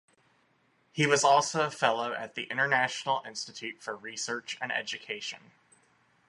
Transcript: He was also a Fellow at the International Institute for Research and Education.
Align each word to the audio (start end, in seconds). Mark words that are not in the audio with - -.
He 0.91 1.05
was 1.05 1.23
also 1.23 1.67
a 1.67 1.69
Fellow 1.69 2.11
at 2.11 2.33
the 2.33 2.45
International 2.45 3.21
Institute 3.23 3.83
for 3.83 3.95
Research 3.95 4.57
and 4.59 4.71
Education. 4.71 5.51